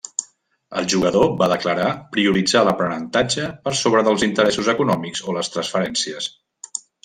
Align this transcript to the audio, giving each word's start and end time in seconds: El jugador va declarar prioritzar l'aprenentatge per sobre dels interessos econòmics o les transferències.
El 0.79 0.87
jugador 0.93 1.27
va 1.41 1.49
declarar 1.51 1.89
prioritzar 2.15 2.65
l'aprenentatge 2.69 3.45
per 3.69 3.77
sobre 3.83 4.03
dels 4.11 4.27
interessos 4.31 4.73
econòmics 4.77 5.25
o 5.31 5.39
les 5.41 5.55
transferències. 5.59 6.35